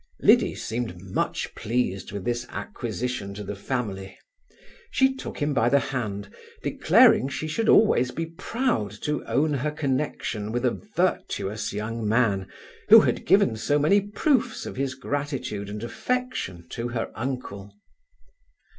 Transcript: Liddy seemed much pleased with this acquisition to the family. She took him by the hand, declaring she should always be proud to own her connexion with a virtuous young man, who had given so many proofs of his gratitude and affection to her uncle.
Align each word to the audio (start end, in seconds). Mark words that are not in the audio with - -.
Liddy 0.19 0.55
seemed 0.55 0.99
much 0.99 1.53
pleased 1.53 2.11
with 2.11 2.23
this 2.25 2.47
acquisition 2.49 3.35
to 3.35 3.43
the 3.43 3.55
family. 3.55 4.17
She 4.89 5.13
took 5.13 5.37
him 5.37 5.53
by 5.53 5.69
the 5.69 5.77
hand, 5.77 6.33
declaring 6.63 7.29
she 7.29 7.47
should 7.47 7.69
always 7.69 8.09
be 8.09 8.25
proud 8.25 8.89
to 9.03 9.23
own 9.25 9.53
her 9.53 9.69
connexion 9.69 10.51
with 10.51 10.65
a 10.65 10.71
virtuous 10.95 11.71
young 11.71 12.07
man, 12.09 12.47
who 12.89 13.01
had 13.01 13.27
given 13.27 13.55
so 13.55 13.77
many 13.77 14.01
proofs 14.01 14.65
of 14.65 14.75
his 14.75 14.95
gratitude 14.95 15.69
and 15.69 15.83
affection 15.83 16.65
to 16.69 16.87
her 16.87 17.11
uncle. 17.13 17.71